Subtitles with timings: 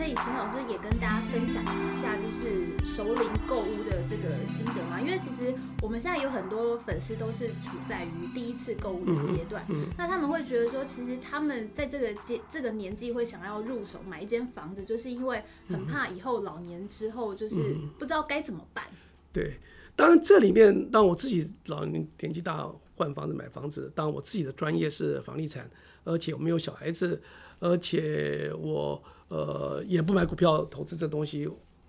[0.00, 4.98] 可以请老师也跟大家分享一下，就是熟龄购物的这个心得吗？
[4.98, 18.86] 因为其实我们现在有很多粉丝都是处在于第一次购物的阶段，嗯嗯、那他们会觉得说，其实他们在这个阶这个年纪会想要入手买一间房子，就是因为很怕以后老年之后就是不知道该怎么办。
[18.90, 18.96] 嗯、
[19.34, 19.60] 对，
[20.00, 25.70] 当然这里面，当我自己老年年纪大换房子买房子，当我自己的专业是房地产，
[26.04, 27.20] 而且我没有小孩子。
[27.58, 31.46] 而且我呃也不买股票投资这东西，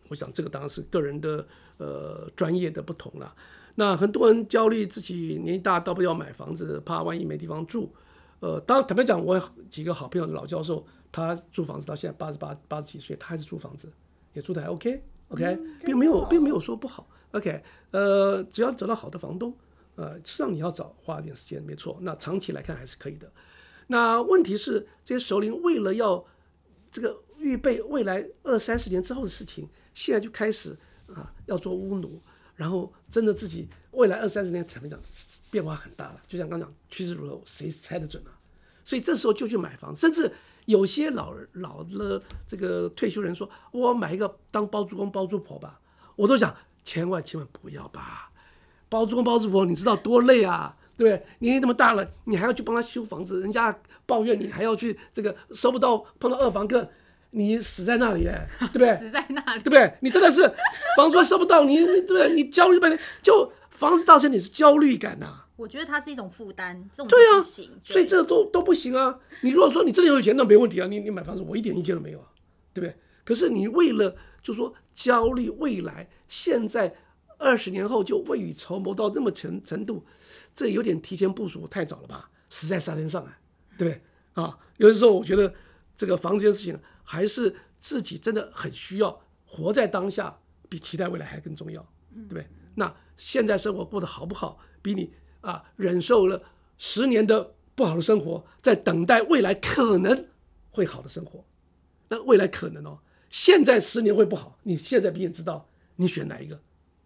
[0.10, 1.48] 我想这个当然是个人的
[1.78, 3.34] 呃专业的不同了。
[3.76, 7.94] 那很多人焦虑自己年纪大，到不要买房子，怕万一没地方住。
[8.42, 13.90] 呃，当坦白讲，我几个好朋友的老教授，他租房子到现在八十八八十几岁，他还是租房子，
[14.34, 17.64] 也住的还 OK OK，嗯，并没有并没有说不好 OK。
[17.92, 19.54] 呃，只要找到好的房东，
[19.96, 21.98] 呃，实际上你要找花一点时间，没错。
[22.02, 23.32] 那长期来看还是可以的。
[23.88, 26.26] 那问题是，这些首领为了要
[26.92, 32.22] 这个预备未来二三十年之后的事情，现在就开始啊要做乌奴，
[32.56, 35.00] 然后真的自己未来二三十年坦白讲
[35.50, 36.22] 变化很大了。
[36.28, 38.32] 就像刚讲趋势如何，谁猜得准啊？
[38.84, 40.32] 所以这时候就去买房，甚至
[40.66, 45.80] 有些老老了这个退休人说，我买一个当包租公包租婆吧，
[46.16, 48.32] 我都想千万千万不要吧，
[48.90, 50.78] 包租公包租婆你知道多累啊。
[50.98, 51.26] 对不对？
[51.40, 56.88] 年纪这么大了，你还要去帮他修房子，人家抱怨你还要去这个收不到，碰到二房客，
[57.32, 58.96] 你死在那里耶，对不对？
[59.00, 59.98] 死在那里，对不对？
[60.02, 60.44] 你真的是
[60.96, 62.32] 房租收不到，你你对不对？
[62.36, 65.48] 你焦虑半天，就房子造成你是焦虑感呐、啊。
[65.62, 67.38] 我觉得它是一种负担，这种对啊，
[67.86, 69.20] 对所以这都都不行啊。
[69.42, 72.28] 你如果说你真的有钱，那没问题啊，你你买房子我一点意见都没有啊，
[72.74, 72.98] 对不对？
[73.24, 76.96] 可是你为了就说焦虑未来，现在
[77.38, 80.04] 二十年后就未雨绸缪到那么程程度。
[80.54, 83.40] 这有点提前部署太早了吧，死在沙滩上啊，
[83.78, 84.02] 对不对
[84.34, 84.58] 啊？
[84.78, 85.54] 有的时候我觉得
[85.96, 91.82] 这个房子这件事情还是自己真的很需要活在当下，比期待未来还更重要，
[92.14, 92.48] 对不对？
[92.76, 96.42] 那现在生活过得好不好，比你啊忍受了
[96.78, 100.28] 十年的不好的生活，在等待未来可能
[100.72, 101.44] 会好的生活，
[102.08, 106.60] 那未来可能哦，现在十年会不好，你现在比你知道，你选哪一个？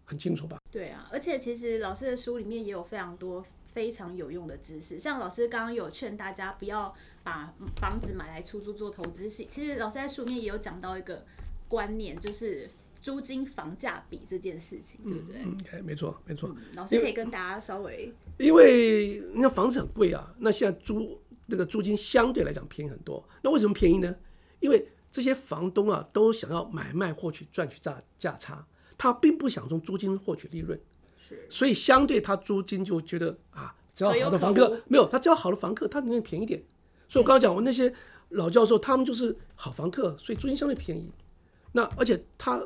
[0.08, 0.58] 很清楚吧？
[0.70, 6.94] 对啊，而且其实老师的书里面也有非常多非常有用的知识，像老师刚刚有劝大家不要
[7.24, 9.48] 把房子买来出租做投资性。
[9.50, 11.24] 其实老师在书里面也有讲到一个
[11.66, 12.70] 观念，就是
[13.06, 15.42] 租金房价比这件事情，对不对？
[15.44, 16.52] 嗯，嗯，没错，没错。
[16.74, 21.16] 老师可以跟大家稍微，因为你看房子很贵啊，那现在租
[21.46, 23.24] 那个租金相对来讲便宜很多。
[23.44, 24.12] 那为什么便宜呢？
[24.58, 28.66] 因为这些房东啊都想要买卖获取赚取价价差。
[28.98, 30.76] 他并不想从租金获取利润，
[31.16, 36.60] 是，所以相对他租金就觉得啊，只要好的房客没有，他只要好的房客，他宁愿便宜点。
[37.08, 37.94] 所以我刚刚讲，我那些
[38.30, 41.08] 老教授，他们就是好房客，所以租金相对便宜。
[41.72, 42.60] 那而且他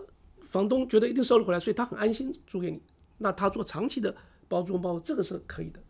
[0.51, 2.83] 房东觉得一定收了回来，所以他很安心租给你。
[3.19, 4.15] 那他做长期的
[4.49, 5.81] 包租包，这个是可以的。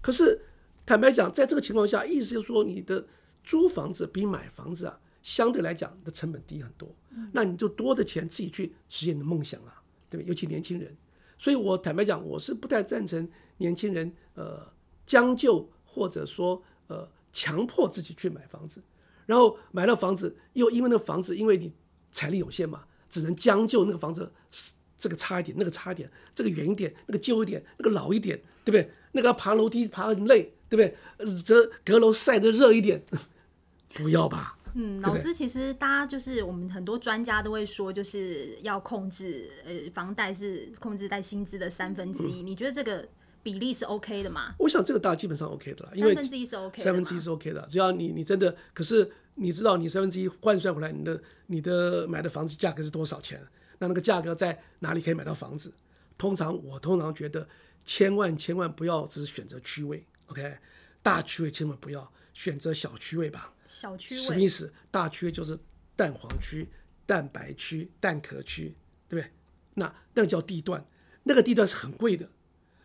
[0.00, 0.40] 可是
[0.86, 3.06] 坦白讲，在这个情况下，意思就是说，你的
[3.42, 6.94] 租房子比买房子啊，相对来讲的成本低很多。
[7.32, 10.26] 那你就多的钱自己去实现你的梦想啊，对吧？
[10.28, 10.96] 尤其年轻人，
[11.36, 14.70] 所以我坦白讲，我是不太赞成年轻人呃
[15.04, 18.82] 将就或者说呃强迫自己去买房子，
[19.24, 21.72] 然后买了房子又因为那房子因为你
[22.12, 24.30] 财力有限嘛，只能将就那个房子
[24.96, 28.90] 这个差一点，那个差一点，这个远一点，那个旧一点，那个老一点，对不对？
[29.12, 31.32] 那个爬楼梯爬很累，对不对？
[31.42, 33.02] 这阁楼晒得热一点，
[33.94, 34.58] 不要吧。
[34.78, 42.42] 嗯，老师，其实大家就是我们很多专家都会说，就是要控制，呃，房贷是控制在薪资的三分之一。
[42.42, 43.08] 你觉得这个
[43.42, 44.54] 比例是 OK 的吗？
[44.58, 47.66] 我想这个大家基本上 OK 的啦，因为三分之一是 OK，三分之一是 OK 的。
[47.70, 53.40] 只要你你真的，可是你知道你三分之一换算回来，你的你的买的房子价格是多少钱？
[53.78, 55.72] 那那个价格在哪里可以买到房子？
[56.16, 57.46] 通常我通常觉得，
[57.84, 60.56] 千万千万不要只选择区位，OK，
[61.02, 63.52] 大区位千万不要选择小区位吧。
[63.68, 64.72] 小区位什么意思？
[64.90, 65.58] 大区位就是
[65.94, 66.66] 蛋黄区、
[67.04, 68.74] 蛋白区、蛋壳区，
[69.08, 69.30] 对不对？
[69.74, 70.82] 那那个叫地段，
[71.24, 72.26] 那个地段是很贵的。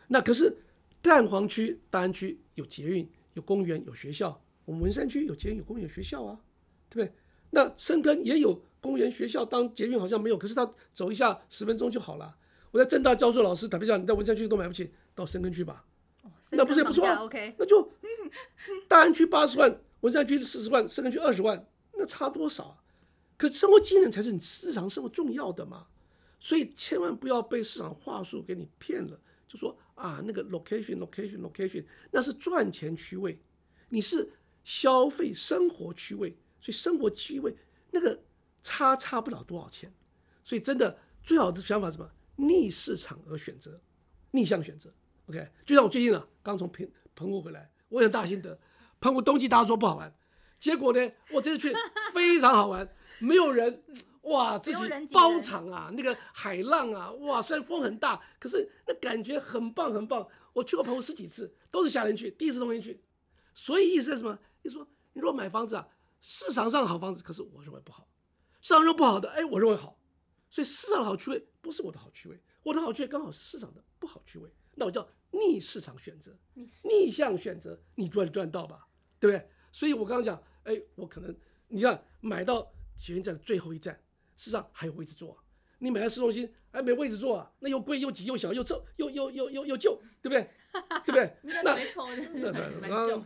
[0.07, 0.57] 那可是
[1.01, 4.43] 蛋黄区、大安区有捷运、有公园、有学校。
[4.65, 6.39] 我们文山区有捷运、有公园、有学校啊，
[6.89, 7.15] 对不对？
[7.51, 12.35] 那深坑也有公园、学校，当捷运好像没有，可是他走一下十分钟就好了。
[12.71, 15.85] 我在正大教授老师，坦白讲，你在文山区都买不起，到深坑去吧。
[16.23, 17.91] 哦、那不是也不错啊？OK，那就
[18.87, 19.81] 大安区八十万。
[20.01, 22.77] 文山区四十万，深坑区二十万，那差多少啊？
[23.37, 25.87] 可生活技能才是你日常生活重要的嘛，
[26.39, 33.37] 所以千万不要被市场话术给你骗了，就说啊那个 location location location 那是赚钱区位，
[33.89, 34.31] 你是
[34.63, 37.55] 消费生活区位，所以生活区位
[37.91, 38.23] 那个
[38.61, 39.93] 差差不了多少钱。
[40.43, 42.11] 所以真的最好的想法是什么？
[42.35, 43.81] 逆市场而选择，
[44.31, 44.93] 逆向选择。
[45.27, 48.59] OK，就像我最近啊，刚从澎澎湖回来，我很大心得，
[48.99, 50.13] 澎湖冬季大家说不好玩，
[50.59, 51.75] 结果呢，我这次去
[52.13, 52.87] 非常好玩，
[53.19, 53.83] 没有人。
[54.25, 60.27] 哇，自己包场啊，那个海浪啊，哇，虽然风很大，可是那感觉很棒很棒。
[60.53, 63.01] 我去过澎湖十几次，都是夏天去，第一次冬天去。
[63.55, 64.37] 所以意思是什么？
[64.63, 65.87] 意思说，你如果买房子啊，
[66.19, 68.07] 市场上好房子，可是我认为不好；
[68.61, 69.97] 市场上不好的，哎，我认为好。
[70.49, 76.37] 所以市场的好区位不是我的好区位，我的好区位刚好是市场的不好区位，那我叫逆市场选择，
[76.83, 78.87] 逆向选择，你赚赚到吧，
[79.19, 79.49] 对不对？
[79.71, 81.33] 所以我刚刚讲，哎，我可能
[81.69, 84.01] 你看买到捷运站的最后一站。
[84.37, 85.37] 市场还有位置坐，
[85.77, 87.51] 你买在市中心哎没位置坐啊？
[87.59, 90.49] 那又贵又挤又小又臭又又又又又旧，对不对？
[91.05, 91.35] 对不对？
[91.63, 93.19] 那没错，那 那那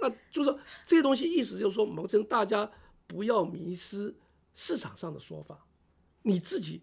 [0.00, 2.70] 那就是说这些东西意思就是说，某种大家
[3.06, 4.14] 不要迷失
[4.54, 5.66] 市场上的说法，
[6.22, 6.82] 你自己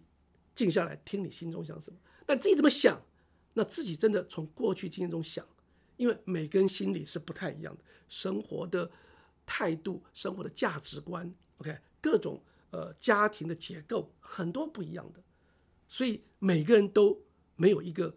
[0.54, 1.98] 静下来听你心中想什么。
[2.26, 3.00] 那自己怎么想？
[3.54, 5.46] 那自己真的从过去经验中想，
[5.96, 8.90] 因为每个人心里是不太一样的，生活的
[9.44, 12.42] 态度、生活的价值观，OK，各种。
[12.70, 15.22] 呃，家庭的结构很多不一样的，
[15.88, 17.18] 所以每个人都
[17.56, 18.14] 没有一个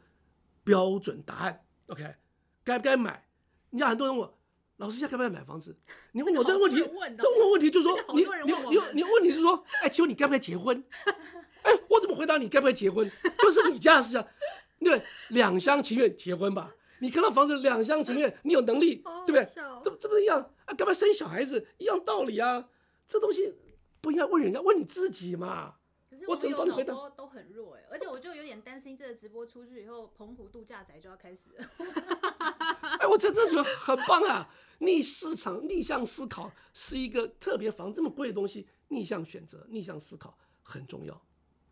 [0.61, 1.63] 标准答案。
[1.87, 2.15] OK，
[2.61, 3.25] 该不该买？
[3.69, 4.37] 你像很多人问我，
[4.81, 5.75] 老师现在该不该买房子？
[6.11, 6.77] 你问我这个问题，
[7.17, 10.83] 这问问题就是说，你你你你问题是说，哎，请问你该不该结婚？
[11.61, 13.09] 哎，我怎么回答你该不该结婚？
[13.37, 14.27] 就是你家的事啊，
[14.83, 14.99] 对，
[15.29, 16.73] 两厢情愿结婚吧。
[16.99, 19.47] 你看到房子两厢情愿，你有能力，对不对？
[19.83, 20.73] 这这不是一样啊？
[20.73, 21.67] 该不该生小孩子？
[21.77, 22.67] 一样道理啊，
[23.07, 23.53] 这东西。
[24.01, 25.75] 不应该问人家，问你自己嘛。
[26.09, 26.93] 可是我怎么帮你回答？
[27.15, 32.70] 都很弱哎，而且我就有点担心，这个直播出去以后，澎湖度假宅就要开始了。
[33.11, 34.49] 哎，我真的觉得很棒啊！
[34.79, 41.21] 逆市场、逆向思考是一个特别房这么贵的东西，逆向选择、逆向思考很重要。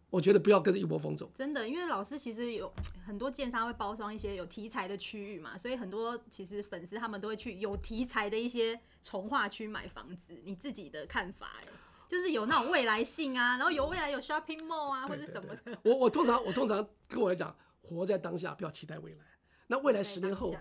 [0.09, 1.31] 我觉得不要跟着一波风走。
[1.36, 2.71] 真的，因为老师其实有
[3.06, 10.39] 很多建商会包装一些有题材的区域嘛，所以很多其实粉丝他们都会去有题材的一些从化区买房子。
[10.44, 11.57] 你自己的看法？
[11.62, 11.68] 哎。
[12.07, 15.77] 就是有那种未来性啊，然后有未来有 shopping mall 啊，或者什么的。
[15.83, 19.19] 我我通常我通常跟我来讲，活在当下，不要期待未来。
[19.68, 20.56] 那未来十年后，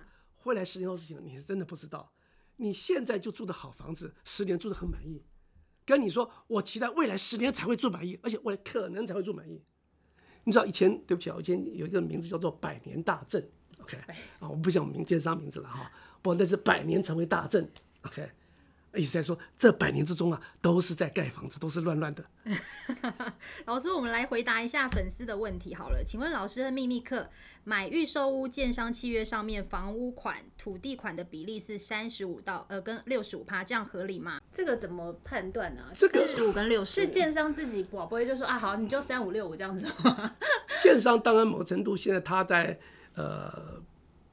[0.44, 2.12] 未来十年后事情，你是真的不知道。
[2.56, 5.23] 你现在就住的好房子，十年住的很满意，
[5.85, 9.62] 跟你说我期待未来十年才会住满意，而且未来可能才会住满意。
[10.44, 13.49] 你知道以前对不起啊，以前有一个名字叫做百年大震
[13.81, 13.96] ，OK
[14.40, 15.93] 啊，我不讲名介绍名字了哈，
[16.23, 17.70] 不，那是百年成为大震
[18.02, 18.29] ，OK。
[18.94, 22.25] 意思在说，这百年之中啊，都是在盖房子，都是乱乱的。
[23.67, 26.02] 老师，我们来回答一下粉丝的问题好了。
[26.05, 27.29] 请问老师的秘密课，
[27.64, 34.40] 买预售屋建商契约上面房屋款、土地款的比例是三十五到呃跟六十五趴，这样合理吗？
[34.50, 35.82] 这个怎么判断呢？
[35.93, 40.34] 这个四十五跟六十是建商自己不会就说啊，好，你就三五六五这样子吗？
[40.81, 42.79] 建商当然某程度现在他在
[43.14, 43.81] 呃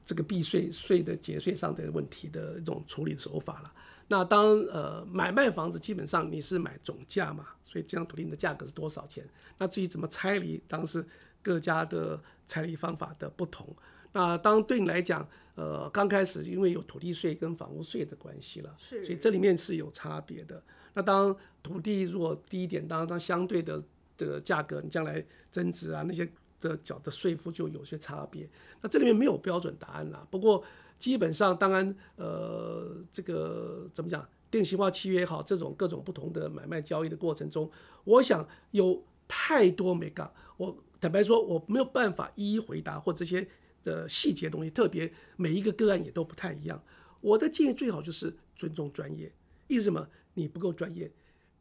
[0.04, 3.72] 这个避税税的节税上的问题的一种处理手法了。
[4.08, 9.28] 那当呃买卖房子，基本上你是买总价嘛，所以这张土地的价格是多少钱？
[9.58, 11.04] 那至于怎么拆离，当然是
[11.42, 13.66] 各家的拆离方法的不同。
[14.12, 20.62] 那当对你来讲，呃，刚开始因为有土地税跟房屋税的关系了，是，所以这里面是有差别的。
[20.94, 23.82] 那当土地如果低一点，当然当相对的
[24.16, 26.26] 的价格，你将来增值啊那些
[26.60, 28.48] 的缴的税负就有些差别。
[28.80, 30.62] 那这里面没有标准答案啦，不过。
[30.98, 34.26] 基本上，当然，呃，这个怎么讲？
[34.50, 37.70] 定型化契约也好，这种各种不同的买卖交易的过程中，
[38.04, 40.32] 我想有太多没讲。
[40.56, 43.46] 我坦白说，我没有办法一一回答，或这些
[43.82, 46.82] 的细节东西，特别每一个个案也都不太一样。
[47.20, 49.30] 我的建议最好就是尊重专业。
[49.66, 50.08] 意思什么？
[50.34, 51.12] 你不够专业，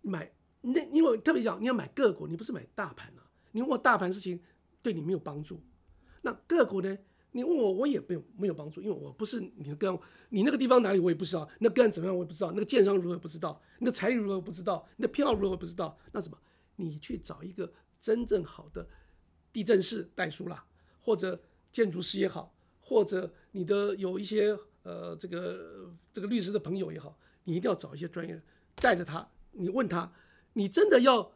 [0.01, 3.25] 买那因为特别讲，你要买个股，你不是买大盘啊。
[3.51, 4.39] 你问我大盘事情
[4.84, 5.60] 对你没有帮助，
[6.22, 6.98] 那个股呢？
[7.36, 10.00] 你问我，我也没有没有帮助，因为我不是你的个案，
[10.30, 16.39] 你那个地方哪里我也不知道，那个案怎么样我也不知道，那个建商如何不知道，你的财力如何不知道，你的偏好如何不知道，那什么？
[16.77, 18.88] 你去找一个真正好的
[19.51, 20.65] 地政士代书啦，
[21.01, 21.38] 或者
[21.74, 28.42] 建筑师也好，或者你的有一些呃这个这个律师的朋友也好，你一定要找一些专业人
[28.75, 30.10] 带着他，你问他，
[30.54, 31.34] 你真的要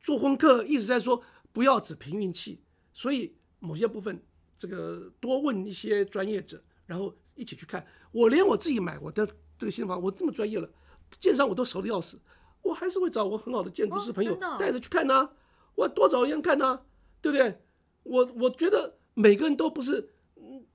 [0.00, 1.22] 做功课，一直在说
[1.52, 2.62] 不要只凭运气，
[2.94, 4.22] 所以某些部分。
[4.56, 7.86] 这个多问一些专业者，然后一起去看。
[8.12, 9.26] 我连我自己买我的
[9.58, 10.70] 这个新房，我这么专业了，
[11.20, 12.18] 建商我都熟的要死，
[12.62, 15.30] 我还是会找我很好的建筑师朋友带着去看呐。
[15.74, 16.80] 我多找一样看呐，
[17.20, 17.60] 对不对？
[18.04, 20.10] 我我觉得每个人都不是，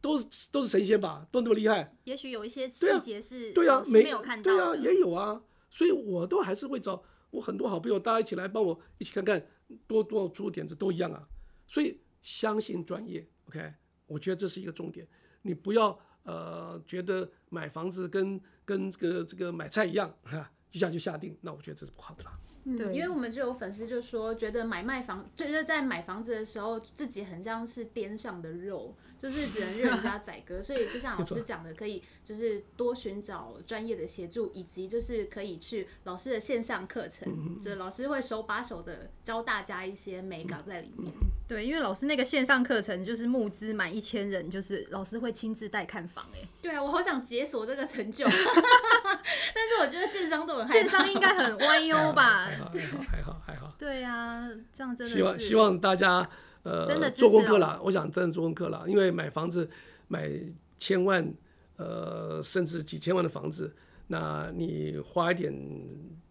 [0.01, 1.95] 都是都是神仙吧，都那么厉害。
[2.03, 5.41] 也许有一些细节是对啊，没有看到，对啊，也有啊。
[5.69, 9.45] 所以我都还是会找我很多好朋友，大家一起来帮我一起看看，
[9.87, 11.27] 多多出点子都一样啊。
[11.67, 13.73] 所以相信专业，OK，
[14.05, 15.07] 我觉得这是一个重点。
[15.41, 22.39] 你不要呃觉得买房子跟跟这个这个买菜一样哈，一下就下定，那我觉得这是不好的啦。
[22.65, 30.61] 嗯，因为我们就有粉丝就说，觉得买卖房，就是在买房子的时候，自己很像是颠上的肉，就是只能任人家宰割。
[30.61, 41.11] 所以就像老师讲的，可以就是多寻找专业的协助，以及就是可以去老师的线上课程，就是老师会手把手的教大家一些美感在里面。
[41.49, 46.23] 对，因为老师那个线上课程就是募资满一千人，就是老师会亲自带看房。
[46.35, 52.45] 哎，对啊，我好想解锁这个成就， 但是我觉得建商都很害怕，建商应该很 弯腰吧。
[52.45, 52.71] 还好
[53.09, 56.29] 还好还好，对啊，这样真的希望希望大家
[56.61, 57.79] 呃真的做功课啦。
[57.83, 59.67] 我想真的做功课啦，因为买房子
[60.07, 60.29] 买
[60.77, 61.33] 千万
[61.77, 63.75] 呃甚至几千万的房子，
[64.05, 65.51] 那你花一点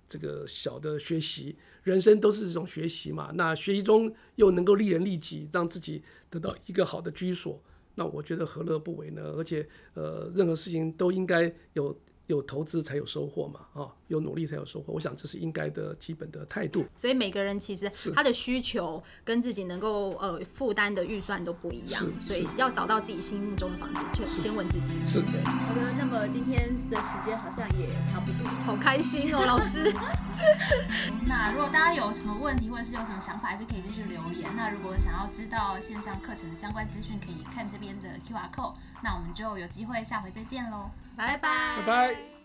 [0.08, 3.30] 这个小的学习，人生都是这种学习嘛。
[3.34, 7.62] 那学习中又能够利人利己，让自己得到一个好的居所，
[7.96, 9.34] 那我觉得何乐不为呢？
[9.36, 11.96] 而且呃任何事情都应该有。
[12.28, 16.86] 有投资才有收获嘛，啊，有努力才有收获，我想这是应该的基本的态度。
[16.94, 25.02] 所以每个人其实他的需求跟自己能够呃负担的预算都不一样，所以要找到自己心目中的房子，就先问自己。
[25.04, 25.44] 是的。
[25.44, 29.90] 好的，那么今天的时间好像也差不多，好开心哦， 老师。
[31.26, 34.54] 那如果大家有什么问题或者是有什么想法，还是可以继续留言。
[34.54, 38.74] 那如果想要知道线上课程的相关资讯，可以看这边的 QR code。
[39.02, 40.90] 那我们就有机会下回再见喽。
[41.18, 41.48] 拜拜，
[41.78, 42.37] 拜拜。